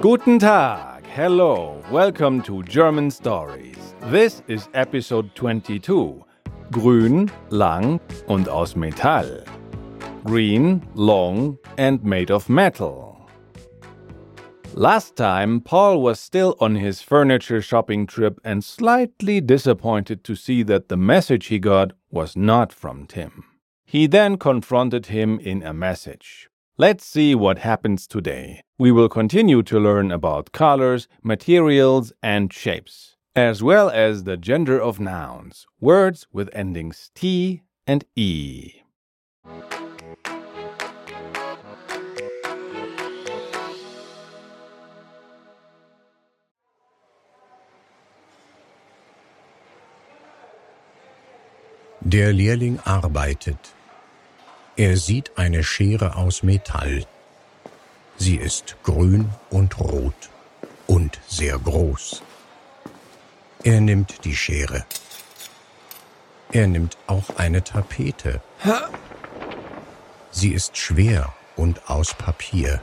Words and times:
Guten 0.00 0.38
Tag, 0.38 1.04
hello, 1.06 1.82
welcome 1.90 2.40
to 2.42 2.62
German 2.62 3.10
Stories. 3.10 3.96
This 4.02 4.44
is 4.46 4.68
episode 4.74 5.34
22. 5.34 6.24
Grün, 6.70 7.30
lang 7.50 7.98
und 8.28 8.48
aus 8.48 8.74
Metall. 8.74 9.44
Green, 10.22 10.86
long 10.94 11.58
and 11.76 12.04
made 12.04 12.30
of 12.30 12.48
metal. 12.48 13.28
Last 14.74 15.16
time, 15.16 15.60
Paul 15.60 16.00
was 16.00 16.20
still 16.20 16.54
on 16.60 16.76
his 16.76 17.02
furniture 17.02 17.60
shopping 17.60 18.06
trip 18.06 18.38
and 18.44 18.62
slightly 18.62 19.40
disappointed 19.40 20.22
to 20.22 20.36
see 20.36 20.62
that 20.62 20.88
the 20.88 20.96
message 20.96 21.46
he 21.46 21.58
got 21.58 21.92
was 22.12 22.36
not 22.36 22.72
from 22.72 23.06
Tim. 23.06 23.44
He 23.84 24.06
then 24.06 24.36
confronted 24.36 25.06
him 25.06 25.40
in 25.40 25.64
a 25.64 25.72
message. 25.72 26.48
Let's 26.76 27.06
see 27.06 27.36
what 27.36 27.58
happens 27.58 28.08
today. 28.08 28.60
We 28.80 28.90
will 28.90 29.08
continue 29.08 29.62
to 29.62 29.78
learn 29.78 30.10
about 30.10 30.50
colors, 30.50 31.06
materials, 31.22 32.12
and 32.20 32.52
shapes, 32.52 33.14
as 33.36 33.62
well 33.62 33.88
as 33.88 34.24
the 34.24 34.36
gender 34.36 34.80
of 34.82 34.98
nouns, 34.98 35.68
words 35.80 36.26
with 36.32 36.50
endings 36.52 37.12
T 37.14 37.62
and 37.86 38.04
E. 38.16 38.82
Der 52.02 52.32
Lehrling 52.32 52.80
arbeitet. 52.84 53.74
Er 54.76 54.96
sieht 54.96 55.38
eine 55.38 55.62
Schere 55.62 56.16
aus 56.16 56.42
Metall. 56.42 57.06
Sie 58.16 58.36
ist 58.36 58.76
grün 58.82 59.30
und 59.50 59.78
rot 59.78 60.30
und 60.86 61.20
sehr 61.28 61.58
groß. 61.58 62.22
Er 63.62 63.80
nimmt 63.80 64.24
die 64.24 64.34
Schere. 64.34 64.84
Er 66.52 66.66
nimmt 66.66 66.96
auch 67.06 67.36
eine 67.36 67.62
Tapete. 67.62 68.40
Sie 70.30 70.50
ist 70.50 70.76
schwer 70.76 71.32
und 71.56 71.88
aus 71.88 72.14
Papier. 72.14 72.82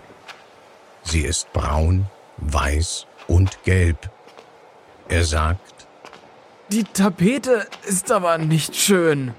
Sie 1.03 1.21
ist 1.21 1.51
braun, 1.51 2.05
weiß 2.37 3.05
und 3.27 3.63
gelb. 3.63 4.09
Er 5.09 5.25
sagt, 5.25 5.87
Die 6.69 6.85
Tapete 6.85 7.67
ist 7.85 8.11
aber 8.11 8.37
nicht 8.37 8.77
schön. 8.77 9.33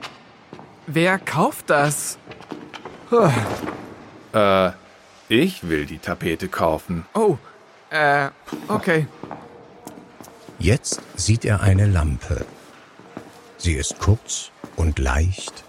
Wer 0.87 1.19
kauft 1.19 1.71
das? 1.71 2.19
Äh, 4.33 4.71
ich 5.29 5.69
will 5.69 5.87
die 5.87 5.99
Tapete 5.99 6.49
kaufen. 6.49 7.05
Oh, 7.15 7.37
äh, 7.91 8.29
okay. 8.69 9.07
Jetzt 10.59 11.03
sieht 11.17 11.45
er 11.45 11.61
eine 11.61 11.87
Lampe. 11.87 12.47
Sie 13.59 13.75
ist 13.75 13.99
kurz 13.99 14.51
und 14.77 14.99
leicht. 14.99 15.65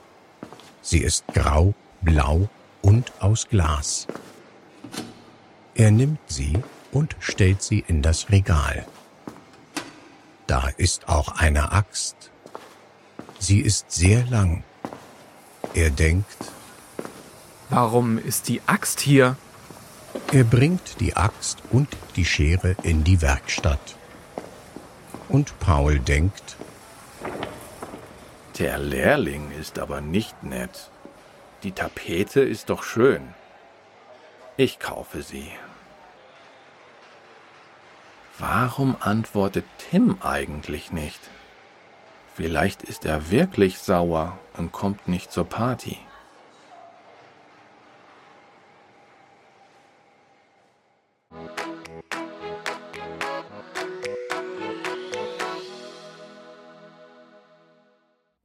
Sie 0.81 0.99
ist 0.99 1.27
grau, 1.33 1.73
blau 2.01 2.47
und 2.81 3.11
aus 3.19 3.47
Glas. 3.49 4.07
Er 5.75 5.91
nimmt 5.91 6.19
sie 6.27 6.53
und 6.91 7.15
stellt 7.19 7.61
sie 7.61 7.83
in 7.87 8.01
das 8.01 8.29
Regal. 8.29 8.85
Da 10.47 10.69
ist 10.77 11.09
auch 11.09 11.29
eine 11.29 11.71
Axt. 11.71 12.31
Sie 13.39 13.59
ist 13.59 13.91
sehr 13.91 14.25
lang. 14.27 14.63
Er 15.73 15.89
denkt, 15.89 16.37
Warum 17.69 18.17
ist 18.17 18.49
die 18.49 18.61
Axt 18.67 18.99
hier? 18.99 19.35
Er 20.31 20.43
bringt 20.43 20.99
die 20.99 21.15
Axt 21.15 21.59
und 21.71 21.87
die 22.15 22.25
Schere 22.25 22.75
in 22.83 23.03
die 23.03 23.21
Werkstatt. 23.21 23.95
Und 25.29 25.59
Paul 25.59 25.99
denkt, 25.99 26.55
Der 28.59 28.77
Lehrling 28.77 29.51
ist 29.59 29.79
aber 29.79 30.01
nicht 30.01 30.43
nett. 30.43 30.91
Die 31.63 31.71
Tapete 31.71 32.41
ist 32.41 32.69
doch 32.69 32.83
schön. 32.83 33.33
Ich 34.57 34.77
kaufe 34.79 35.23
sie. 35.23 35.51
Warum 38.37 38.95
antwortet 38.99 39.65
Tim 39.89 40.17
eigentlich 40.21 40.91
nicht? 40.91 41.19
Vielleicht 42.35 42.83
ist 42.83 43.05
er 43.05 43.31
wirklich 43.31 43.79
sauer 43.79 44.37
und 44.57 44.71
kommt 44.71 45.07
nicht 45.07 45.31
zur 45.31 45.45
Party. 45.45 45.97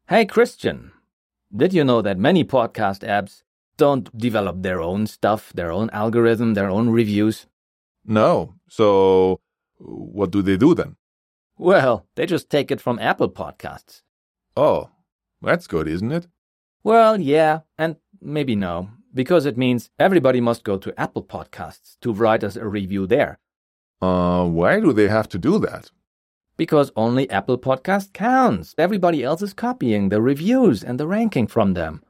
Hey 0.09 0.25
Christian, 0.25 0.93
did 1.55 1.75
you 1.75 1.85
know 1.85 2.01
that 2.03 2.19
many 2.19 2.45
podcast 2.45 3.07
apps 3.07 3.43
don't 3.77 4.17
develop 4.17 4.63
their 4.63 4.81
own 4.81 5.07
stuff, 5.07 5.53
their 5.55 5.71
own 5.71 5.91
algorithm, 5.91 6.55
their 6.55 6.71
own 6.71 6.89
reviews? 6.91 7.47
No. 8.05 8.55
So, 8.69 9.41
what 9.79 10.31
do 10.31 10.43
they 10.43 10.57
do 10.57 10.75
then? 10.75 10.97
Well, 11.59 12.07
they 12.15 12.27
just 12.27 12.49
take 12.49 12.71
it 12.71 12.81
from 12.81 12.99
Apple 12.99 13.29
Podcasts. 13.31 14.03
Oh, 14.57 14.91
that's 15.43 15.67
good, 15.67 15.87
isn't 15.89 16.13
it? 16.13 16.27
Well, 16.83 17.21
yeah, 17.21 17.61
and 17.77 17.97
maybe 18.21 18.57
no, 18.57 18.91
because 19.13 19.45
it 19.45 19.59
means 19.59 19.91
everybody 19.99 20.41
must 20.41 20.65
go 20.65 20.79
to 20.79 20.99
Apple 20.99 21.23
Podcasts 21.25 21.99
to 22.01 22.13
write 22.13 22.43
us 22.45 22.57
a 22.57 22.67
review 22.67 23.07
there, 23.07 23.39
Uh, 24.01 24.47
why 24.47 24.81
do 24.81 24.93
they 24.93 25.09
have 25.09 25.29
to 25.29 25.39
do 25.39 25.59
that? 25.59 25.91
Because 26.59 26.93
only 26.97 27.31
Apple 27.31 27.57
Podcast 27.57 28.13
counts. 28.13 28.75
Everybody 28.77 29.25
else 29.25 29.41
is 29.41 29.55
copying 29.55 30.11
the 30.11 30.21
reviews 30.21 30.85
and 30.85 31.01
the 31.01 31.07
ranking 31.07 31.47
from 31.47 31.73
them. 31.73 32.03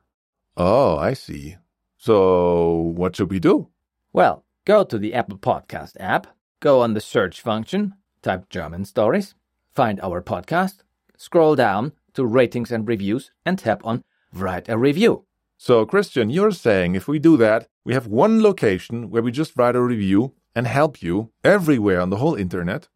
Oh, 0.57 0.97
I 0.97 1.13
see. 1.13 1.57
So, 1.97 2.73
what 2.97 3.15
should 3.15 3.31
we 3.31 3.39
do? 3.39 3.69
Well, 4.13 4.45
go 4.65 4.83
to 4.83 4.99
the 4.99 5.15
Apple 5.15 5.39
Podcast 5.39 5.93
app, 6.01 6.27
go 6.59 6.81
on 6.81 6.95
the 6.95 7.01
search 7.01 7.41
function, 7.41 7.95
type 8.23 8.49
German 8.49 8.85
stories, 8.85 9.35
find 9.73 10.01
our 10.01 10.23
podcast, 10.23 10.79
scroll 11.17 11.55
down 11.55 11.93
to 12.15 12.27
ratings 12.27 12.73
and 12.73 12.89
reviews, 12.89 13.31
and 13.45 13.59
tap 13.59 13.83
on 13.85 14.03
write 14.33 14.69
a 14.69 14.79
review. 14.79 15.25
So, 15.59 15.85
Christian, 15.85 16.31
you're 16.31 16.53
saying 16.53 16.95
if 16.95 17.07
we 17.07 17.19
do 17.19 17.37
that, 17.37 17.69
we 17.85 17.93
have 17.95 18.07
one 18.07 18.43
location 18.43 19.11
where 19.11 19.23
we 19.23 19.31
just 19.31 19.57
write 19.57 19.77
a 19.77 19.83
review 19.83 20.35
and 20.55 20.67
help 20.67 21.03
you 21.03 21.33
everywhere 21.45 22.01
on 22.01 22.11
the 22.11 22.17
whole 22.17 22.35
internet? 22.35 22.89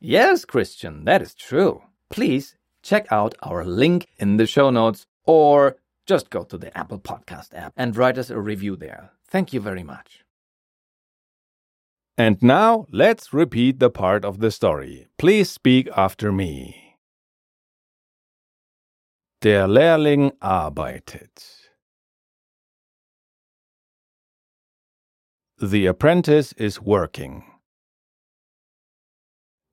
Yes, 0.00 0.44
Christian, 0.44 1.04
that 1.04 1.22
is 1.22 1.34
true. 1.34 1.82
Please 2.10 2.56
check 2.82 3.10
out 3.10 3.34
our 3.42 3.64
link 3.64 4.08
in 4.18 4.36
the 4.36 4.46
show 4.46 4.70
notes 4.70 5.06
or 5.24 5.76
just 6.06 6.30
go 6.30 6.44
to 6.44 6.58
the 6.58 6.76
Apple 6.76 7.00
Podcast 7.00 7.54
app 7.54 7.72
and 7.76 7.96
write 7.96 8.18
us 8.18 8.30
a 8.30 8.38
review 8.38 8.76
there. 8.76 9.10
Thank 9.26 9.52
you 9.52 9.60
very 9.60 9.82
much. 9.82 10.24
And 12.18 12.40
now 12.42 12.86
let's 12.90 13.32
repeat 13.32 13.78
the 13.78 13.90
part 13.90 14.24
of 14.24 14.38
the 14.38 14.50
story. 14.50 15.08
Please 15.18 15.50
speak 15.50 15.88
after 15.96 16.32
me. 16.32 16.96
Der 19.42 19.66
Lehrling 19.66 20.32
arbeitet. 20.40 21.68
The 25.60 25.86
apprentice 25.86 26.52
is 26.54 26.80
working. 26.80 27.44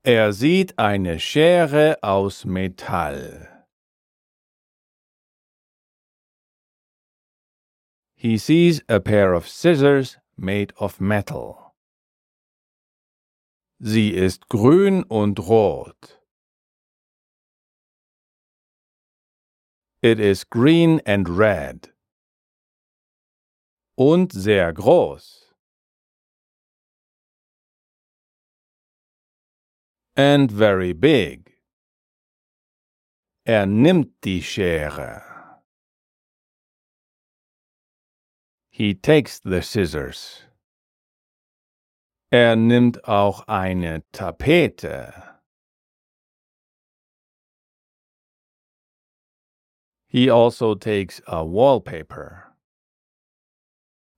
Er 0.05 0.33
sieht 0.33 0.77
eine 0.77 1.17
Schere 1.17 1.97
aus 2.03 2.43
Metall. 2.43 3.65
He 8.13 8.37
sees 8.37 8.81
a 8.89 8.99
pair 8.99 9.33
of 9.33 9.47
scissors 9.47 10.17
made 10.35 10.73
of 10.77 10.99
metal. 10.99 11.73
Sie 13.79 14.09
ist 14.09 14.49
grün 14.49 15.03
und 15.03 15.39
rot. 15.39 16.19
It 20.01 20.19
is 20.19 20.43
green 20.43 20.99
and 21.05 21.29
red. 21.29 21.93
Und 23.95 24.33
sehr 24.33 24.73
groß. 24.73 25.42
And 30.15 30.51
very 30.51 30.93
big. 30.93 31.57
Er 33.45 33.65
nimmt 33.65 34.21
die 34.23 34.41
Schere. 34.41 35.23
He 38.69 38.93
takes 38.93 39.39
the 39.43 39.61
scissors. 39.61 40.43
Er 42.31 42.55
nimmt 42.55 43.07
auch 43.07 43.47
eine 43.47 44.03
Tapete. 44.11 45.39
He 50.07 50.29
also 50.29 50.75
takes 50.75 51.21
a 51.27 51.43
wallpaper. 51.43 52.55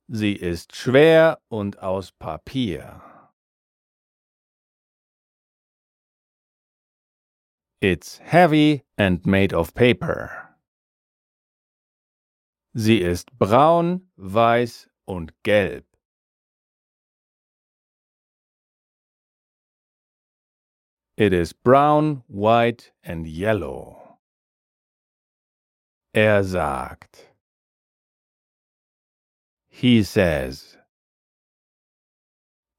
Sie 0.08 0.34
ist 0.34 0.76
schwer 0.76 1.40
und 1.48 1.78
aus 1.82 2.12
Papier. 2.12 3.15
It's 7.88 8.18
heavy 8.18 8.82
and 8.98 9.24
made 9.24 9.52
of 9.52 9.72
paper. 9.72 10.48
Sie 12.74 13.00
ist 13.00 13.30
braun, 13.38 14.08
weiß 14.18 14.88
und 15.06 15.30
gelb. 15.44 15.84
It 21.16 21.32
is 21.32 21.52
brown, 21.52 22.24
white 22.26 22.90
and 23.04 23.24
yellow. 23.24 24.18
Er 26.12 26.42
sagt. 26.42 27.32
He 29.68 30.02
says. 30.02 30.76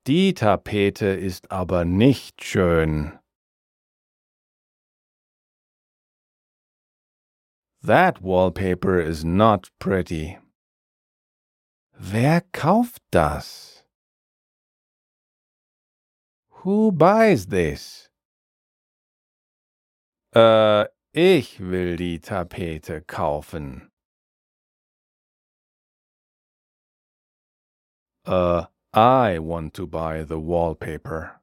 Die 0.06 0.34
Tapete 0.34 1.08
ist 1.08 1.50
aber 1.50 1.86
nicht 1.86 2.44
schön. 2.44 3.18
That 7.84 8.22
wallpaper 8.22 9.00
is 9.00 9.24
not 9.24 9.70
pretty. 9.80 10.38
Wer 12.00 12.42
kauft 12.54 13.02
das? 13.12 13.84
Who 16.64 16.92
buys 16.92 17.48
this? 17.48 18.10
Äh, 20.36 20.86
ich 21.14 21.60
will 21.60 21.96
die 21.96 22.20
Tapete 22.20 23.02
kaufen. 23.08 23.90
Uh, 28.26 28.66
I 28.94 29.40
want 29.40 29.74
to 29.76 29.88
buy 29.88 30.24
the 30.24 30.40
wallpaper. 30.40 31.40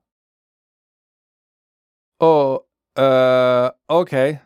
Oh, 2.21 2.67
äh, 2.97 3.71
okay. 3.89 4.41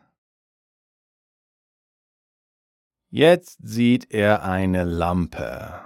Jetzt 3.10 3.58
sieht 3.62 4.12
er 4.12 4.42
eine 4.42 4.84
Lampe. 4.84 5.82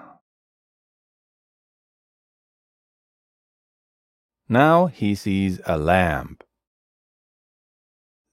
Now 4.49 4.89
he 4.89 5.15
sees 5.15 5.61
a 5.61 5.77
lamp. 5.77 6.45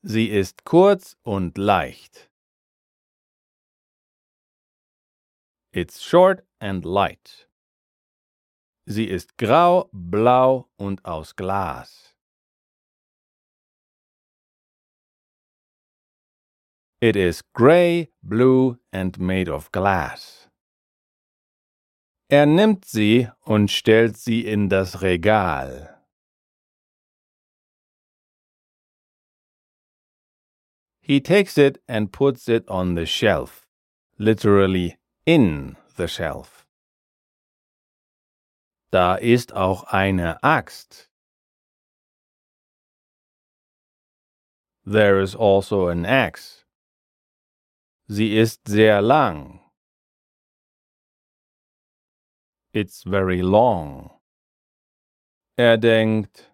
Sie 0.01 0.29
ist 0.29 0.65
kurz 0.65 1.15
und 1.21 1.57
leicht. 1.59 2.31
It's 5.71 6.01
short 6.03 6.43
and 6.59 6.83
light. 6.83 7.47
Sie 8.87 9.05
ist 9.05 9.37
grau, 9.37 9.87
blau 9.93 10.67
und 10.77 11.05
aus 11.05 11.35
Glas. 11.35 12.08
It 17.01 17.15
is 17.15 17.41
gray, 17.53 18.09
blue 18.21 18.77
and 18.91 19.17
made 19.19 19.47
of 19.47 19.71
glass. 19.71 20.49
Er 22.29 22.45
nimmt 22.45 22.83
sie 22.83 23.29
und 23.45 23.71
stellt 23.71 24.17
sie 24.17 24.45
in 24.45 24.67
das 24.67 25.01
Regal. 25.01 25.95
He 30.99 31.21
takes 31.21 31.57
it 31.57 31.81
and 31.87 32.11
puts 32.11 32.49
it 32.49 32.67
on 32.67 32.95
the 32.95 33.05
shelf, 33.05 33.65
literally 34.17 34.97
in 35.25 35.77
the 35.95 36.07
shelf. 36.07 36.67
Da 38.91 39.15
ist 39.15 39.53
auch 39.53 39.85
eine 39.85 40.37
Axt. 40.43 41.07
There 44.85 45.21
is 45.21 45.33
also 45.33 45.87
an 45.87 46.05
axe. 46.05 46.58
Sie 48.11 48.35
ist 48.35 48.67
sehr 48.67 49.03
lang. 49.03 49.59
It's 52.73 53.03
very 53.03 53.41
long. 53.41 54.09
Er 55.55 55.77
denkt. 55.77 56.51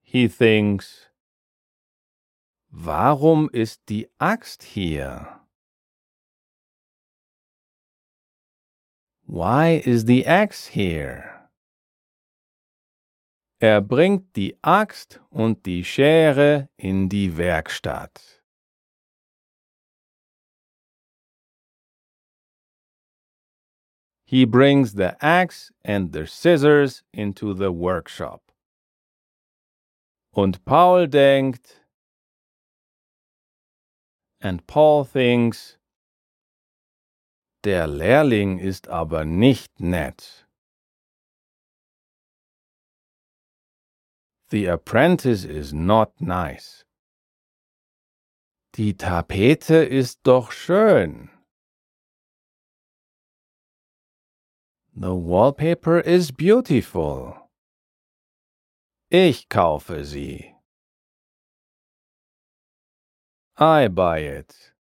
He 0.00 0.28
thinks. 0.28 1.10
Warum 2.68 3.50
ist 3.50 3.88
die 3.88 4.08
Axt 4.18 4.62
hier? 4.62 5.40
Why 9.26 9.82
is 9.84 10.04
the 10.06 10.24
axe 10.24 10.68
here? 10.68 11.50
Er 13.58 13.80
bringt 13.80 14.36
die 14.36 14.56
Axt 14.62 15.20
und 15.30 15.66
die 15.66 15.82
Schere 15.82 16.68
in 16.76 17.08
die 17.08 17.36
Werkstatt. 17.36 18.43
He 24.24 24.44
brings 24.44 24.94
the 24.94 25.16
axe 25.20 25.70
and 25.84 26.12
the 26.12 26.26
scissors 26.26 27.02
into 27.12 27.54
the 27.54 27.70
workshop. 27.70 28.40
Und 30.34 30.64
Paul 30.64 31.06
denkt, 31.06 31.80
and 34.40 34.66
Paul 34.66 35.04
thinks, 35.04 35.78
der 37.62 37.86
Lehrling 37.86 38.58
ist 38.58 38.88
aber 38.88 39.24
nicht 39.24 39.78
nett. 39.78 40.44
The 44.50 44.66
apprentice 44.68 45.44
is 45.44 45.72
not 45.72 46.20
nice. 46.20 46.84
Die 48.76 48.94
Tapete 48.94 49.84
ist 49.84 50.20
doch 50.24 50.50
schön. 50.52 51.30
The 54.96 55.12
wallpaper 55.12 55.98
is 55.98 56.30
beautiful. 56.30 57.50
Ich 59.10 59.48
kaufe 59.48 60.04
sie. 60.04 60.54
I 63.56 63.88
buy 63.88 64.18
it. 64.18 64.72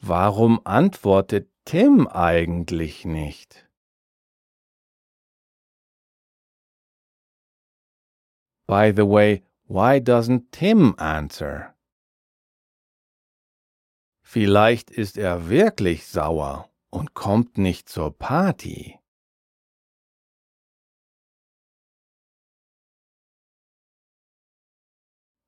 Warum 0.00 0.60
antwortet 0.64 1.48
Tim 1.64 2.06
eigentlich 2.06 3.04
nicht? 3.04 3.66
By 8.68 8.92
the 8.92 9.06
way, 9.06 9.42
why 9.66 9.98
doesn't 9.98 10.52
Tim 10.52 10.94
answer? 10.98 11.74
Vielleicht 14.22 14.92
ist 14.92 15.18
er 15.18 15.48
wirklich 15.48 16.06
sauer 16.06 16.71
und 16.92 17.14
kommt 17.14 17.58
nicht 17.58 17.88
zur 17.88 18.10
Party. 18.16 18.98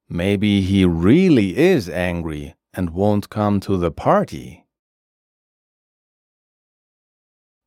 Maybe 0.09 0.61
he 0.61 0.85
really 0.85 1.57
is 1.57 1.89
angry 1.89 2.55
and 2.73 2.91
won't 2.91 3.31
come 3.31 3.61
to 3.61 3.77
the 3.77 3.91
party. 3.91 4.65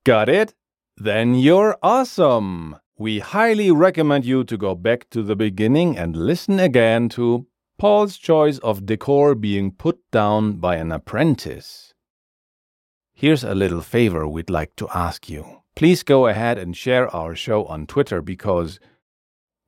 Got 0.05 0.29
it? 0.29 0.53
Then 0.95 1.35
you're 1.35 1.77
awesome! 1.83 2.77
We 2.97 3.19
highly 3.19 3.69
recommend 3.71 4.25
you 4.25 4.43
to 4.45 4.57
go 4.57 4.73
back 4.73 5.09
to 5.11 5.21
the 5.21 5.35
beginning 5.35 5.97
and 5.97 6.15
listen 6.15 6.59
again 6.59 7.09
to 7.09 7.45
Paul's 7.77 8.17
choice 8.17 8.57
of 8.59 8.85
decor 8.85 9.35
being 9.35 9.71
put 9.71 9.99
down 10.11 10.53
by 10.53 10.77
an 10.77 10.91
apprentice. 10.91 11.93
Here's 13.19 13.43
a 13.43 13.55
little 13.55 13.81
favor 13.81 14.27
we'd 14.27 14.51
like 14.51 14.75
to 14.75 14.87
ask 14.93 15.27
you. 15.27 15.63
Please 15.75 16.03
go 16.03 16.27
ahead 16.27 16.59
and 16.59 16.77
share 16.77 17.09
our 17.15 17.33
show 17.33 17.65
on 17.65 17.87
Twitter 17.87 18.21
because, 18.21 18.79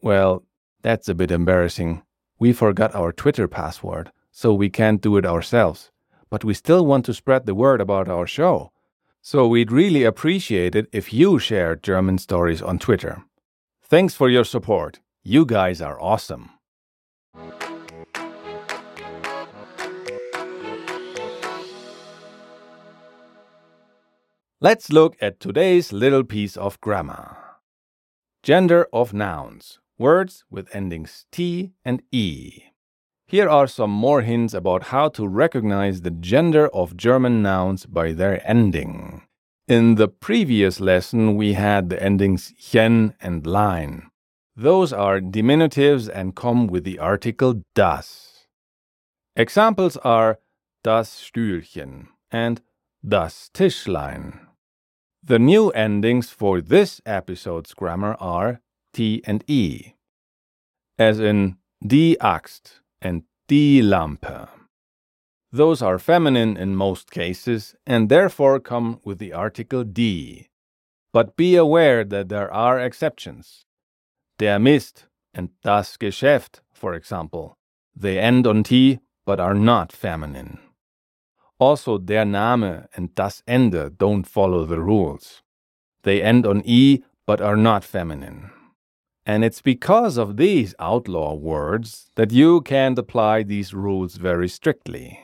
well, 0.04 0.44
that's 0.84 1.10
a 1.10 1.16
bit 1.16 1.32
embarrassing. 1.32 2.04
We 2.38 2.54
forgot 2.54 2.94
our 2.94 3.12
Twitter 3.12 3.48
password, 3.48 4.12
so 4.32 4.54
we 4.54 4.70
can't 4.70 5.02
do 5.02 5.18
it 5.18 5.26
ourselves. 5.26 5.90
But 6.30 6.44
we 6.44 6.54
still 6.54 6.86
want 6.86 7.06
to 7.06 7.14
spread 7.16 7.48
the 7.48 7.56
word 7.56 7.82
about 7.82 8.08
our 8.08 8.28
show. 8.28 8.72
So 9.24 9.48
we'd 9.48 9.72
really 9.72 10.04
appreciate 10.04 10.76
it 10.76 10.86
if 10.92 11.12
you 11.12 11.40
shared 11.40 11.82
German 11.82 12.20
stories 12.20 12.62
on 12.62 12.78
Twitter. 12.78 13.24
Thanks 13.82 14.14
for 14.14 14.30
your 14.30 14.46
support. 14.46 15.00
You 15.24 15.44
guys 15.48 15.82
are 15.82 16.00
awesome. 16.00 16.52
Let's 24.62 24.92
look 24.92 25.16
at 25.22 25.40
today's 25.40 25.94
little 25.94 26.26
piece 26.26 26.58
of 26.58 26.82
grammar. 26.82 27.38
Gender 28.44 28.90
of 28.92 29.14
nouns, 29.14 29.80
words 29.98 30.44
with 30.52 30.68
endings 30.76 31.26
t 31.32 31.72
and 31.86 32.02
e. 32.12 32.64
Here 33.26 33.48
are 33.48 33.68
some 33.68 33.90
more 33.90 34.22
hints 34.22 34.54
about 34.54 34.88
how 34.88 35.08
to 35.16 35.26
recognize 35.26 36.02
the 36.02 36.12
gender 36.12 36.68
of 36.76 36.98
German 36.98 37.42
nouns 37.42 37.86
by 37.86 38.12
their 38.12 38.46
ending. 38.46 39.22
In 39.70 39.96
the 39.96 40.10
previous 40.10 40.82
lesson, 40.82 41.38
we 41.38 41.54
had 41.54 41.90
the 41.90 42.04
endings 42.04 42.52
chen 42.60 43.14
and 43.22 43.48
lein. 43.48 44.12
Those 44.58 44.92
are 44.92 45.22
diminutives 45.22 46.10
and 46.14 46.36
come 46.36 46.68
with 46.68 46.84
the 46.84 47.00
article 47.00 47.64
das. 47.76 48.46
Examples 49.38 49.96
are 50.04 50.40
das 50.84 51.18
Stühlchen 51.18 52.10
and 52.30 52.62
das 53.08 53.50
Tischlein. 53.54 54.49
The 55.22 55.40
new 55.40 55.70
endings 55.72 56.30
for 56.30 56.62
this 56.62 57.02
episode's 57.06 57.74
grammar 57.74 58.16
are 58.20 58.62
T 58.94 59.22
and 59.26 59.44
E, 59.48 59.94
as 60.98 61.20
in 61.20 61.58
die 61.86 62.16
Axt 62.22 62.80
and 63.02 63.24
die 63.48 63.82
Lampe. 63.82 64.48
Those 65.52 65.82
are 65.82 66.00
feminine 66.00 66.56
in 66.56 66.76
most 66.76 67.12
cases 67.12 67.76
and 67.86 68.08
therefore 68.08 68.60
come 68.60 69.02
with 69.04 69.20
the 69.20 69.34
article 69.34 69.84
die. 69.84 70.48
But 71.12 71.36
be 71.36 71.56
aware 71.56 72.06
that 72.06 72.30
there 72.30 72.52
are 72.54 72.80
exceptions. 72.80 73.66
Der 74.38 74.58
Mist 74.58 75.08
and 75.34 75.50
das 75.64 75.98
Geschäft, 75.98 76.62
for 76.72 76.94
example, 76.94 77.58
they 77.96 78.20
end 78.20 78.48
on 78.48 78.64
T 78.64 79.00
but 79.26 79.40
are 79.40 79.56
not 79.56 79.92
feminine. 79.92 80.60
Also, 81.60 81.98
der 81.98 82.24
Name 82.24 82.88
and 82.96 83.14
das 83.16 83.44
Ende 83.46 83.92
don't 83.92 84.26
follow 84.26 84.66
the 84.66 84.80
rules. 84.80 85.44
They 86.04 86.22
end 86.22 86.46
on 86.46 86.62
E 86.66 87.04
but 87.28 87.42
are 87.42 87.58
not 87.58 87.84
feminine. 87.84 88.50
And 89.26 89.44
it's 89.44 89.62
because 89.62 90.18
of 90.18 90.38
these 90.38 90.74
outlaw 90.80 91.36
words 91.36 92.10
that 92.16 92.32
you 92.32 92.62
can't 92.62 92.98
apply 92.98 93.44
these 93.44 93.74
rules 93.74 94.16
very 94.16 94.48
strictly. 94.48 95.20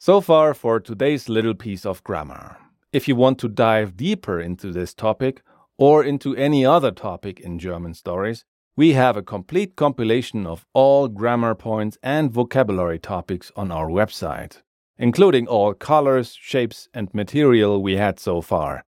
So 0.00 0.20
far 0.20 0.54
for 0.54 0.80
today's 0.80 1.28
little 1.28 1.54
piece 1.54 1.86
of 1.86 2.02
grammar. 2.02 2.56
If 2.92 3.06
you 3.06 3.14
want 3.14 3.38
to 3.38 3.48
dive 3.48 3.96
deeper 3.96 4.40
into 4.40 4.72
this 4.72 4.94
topic 4.94 5.42
or 5.78 6.02
into 6.02 6.34
any 6.34 6.66
other 6.66 6.90
topic 6.90 7.38
in 7.38 7.58
German 7.60 7.94
stories, 7.94 8.44
we 8.74 8.94
have 8.94 9.18
a 9.18 9.22
complete 9.22 9.76
compilation 9.76 10.46
of 10.46 10.64
all 10.72 11.06
grammar 11.06 11.54
points 11.54 11.98
and 12.02 12.32
vocabulary 12.32 12.98
topics 12.98 13.52
on 13.54 13.70
our 13.70 13.88
website, 13.88 14.62
including 14.96 15.46
all 15.46 15.74
colors, 15.74 16.34
shapes, 16.40 16.88
and 16.94 17.12
material 17.12 17.82
we 17.82 17.96
had 17.96 18.18
so 18.18 18.40
far. 18.40 18.82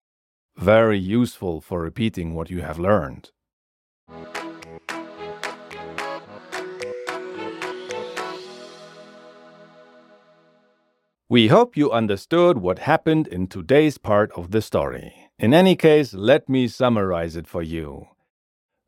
Very 0.57 0.97
useful 0.97 1.61
for 1.61 1.81
repeating 1.81 2.33
what 2.33 2.49
you 2.49 2.61
have 2.61 2.79
learned. 2.79 3.31
We 11.29 11.47
hope 11.47 11.77
you 11.77 11.91
understood 11.91 12.57
what 12.57 12.79
happened 12.79 13.27
in 13.27 13.47
today's 13.47 13.97
part 13.97 14.31
of 14.31 14.51
the 14.51 14.61
story. 14.61 15.13
In 15.37 15.53
any 15.53 15.75
case, 15.75 16.13
let 16.13 16.47
me 16.49 16.67
summarize 16.67 17.35
it 17.35 17.47
for 17.47 17.61
you. 17.61 18.07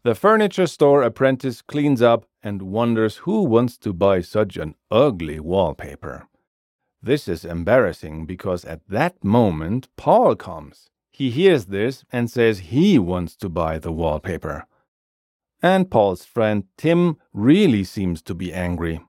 The 0.08 0.16
furniture 0.16 0.68
store 0.68 1.04
apprentice 1.04 1.62
cleans 1.62 2.02
up 2.02 2.28
and 2.42 2.62
wonders 2.62 3.18
who 3.28 3.44
wants 3.44 3.78
to 3.80 3.92
buy 3.92 4.22
such 4.22 4.56
an 4.56 4.76
ugly 4.90 5.38
wallpaper. 5.38 6.30
This 7.04 7.28
is 7.28 7.44
embarrassing 7.44 8.26
because 8.26 8.64
at 8.64 8.88
that 8.88 9.22
moment 9.22 9.90
Paul 9.98 10.38
comes. 10.38 10.90
He 11.12 11.30
hears 11.30 11.66
this 11.66 12.06
and 12.10 12.32
says 12.32 12.72
he 12.72 12.98
wants 12.98 13.36
to 13.36 13.50
buy 13.50 13.80
the 13.80 13.92
wallpaper. 13.92 14.66
And 15.62 15.92
Paul's 15.92 16.24
friend 16.24 16.64
Tim 16.78 17.18
really 17.34 17.84
seems 17.84 18.22
to 18.22 18.34
be 18.34 18.54
angry. 18.54 19.02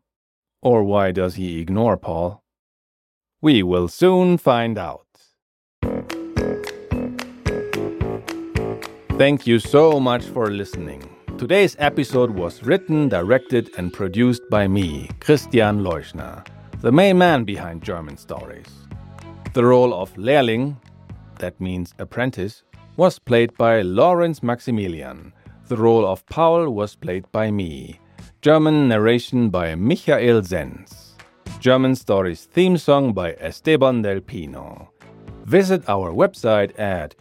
Or 0.62 0.82
why 0.82 1.12
does 1.12 1.36
he 1.36 1.60
ignore 1.60 1.96
Paul? 1.96 2.42
We 3.40 3.62
will 3.62 3.86
soon 3.86 4.36
find 4.36 4.76
out. 4.76 5.07
Thank 9.18 9.46
you 9.46 9.58
so 9.58 10.00
much 10.00 10.25
for 10.25 10.50
listening. 10.50 11.02
Today's 11.37 11.76
episode 11.78 12.30
was 12.30 12.62
written, 12.62 13.08
directed, 13.08 13.70
and 13.76 13.92
produced 13.92 14.42
by 14.48 14.68
me, 14.68 15.10
Christian 15.20 15.82
Leuschner, 15.82 16.46
the 16.80 16.92
main 16.92 17.18
man 17.18 17.44
behind 17.44 17.82
German 17.82 18.16
Stories. 18.16 18.68
The 19.54 19.64
role 19.64 19.92
of 19.92 20.14
Lehrling 20.14 20.76
that 21.38 21.60
means 21.60 21.94
apprentice, 21.98 22.62
was 22.96 23.18
played 23.18 23.56
by 23.56 23.82
Lawrence 23.82 24.42
Maximilian. 24.42 25.32
The 25.68 25.76
role 25.76 26.06
of 26.06 26.26
Paul 26.26 26.70
was 26.70 26.96
played 26.96 27.30
by 27.32 27.50
me. 27.50 28.00
German 28.42 28.88
narration 28.88 29.50
by 29.50 29.75
Michael 29.75 30.42
Zenz. 30.42 31.12
German 31.60 31.94
Stories 31.94 32.44
theme 32.44 32.76
song 32.76 33.12
by 33.12 33.32
Esteban 33.34 34.02
del 34.02 34.20
Pino. 34.20 34.90
Visit 35.44 35.88
our 35.88 36.12
website 36.12 36.78
at 36.78 37.14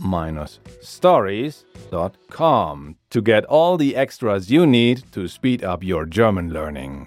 german-stories.com 0.00 2.96
to 3.10 3.22
get 3.22 3.44
all 3.44 3.76
the 3.76 3.96
extras 3.96 4.50
you 4.50 4.66
need 4.66 5.02
to 5.12 5.28
speed 5.28 5.62
up 5.62 5.82
your 5.82 6.06
German 6.06 6.52
learning. 6.52 7.06